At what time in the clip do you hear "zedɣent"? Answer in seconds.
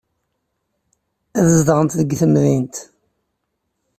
1.55-1.97